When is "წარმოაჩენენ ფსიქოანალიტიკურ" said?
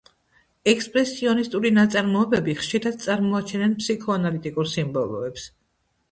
3.03-4.71